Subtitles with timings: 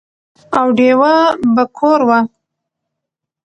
[0.57, 1.15] او ډېوه
[1.55, 2.19] به کور وه،